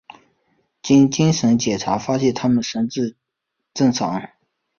[0.81, 3.15] 经精神检查发现他们神智
[3.71, 4.31] 正常。